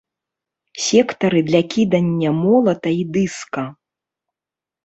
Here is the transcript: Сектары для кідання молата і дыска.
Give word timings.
Сектары 0.85 1.43
для 1.51 1.61
кідання 1.73 2.31
молата 2.39 2.89
і 3.03 3.07
дыска. 3.19 3.63